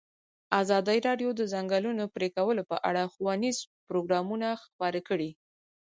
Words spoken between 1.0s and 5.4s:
راډیو د د ځنګلونو پرېکول په اړه ښوونیز پروګرامونه خپاره کړي.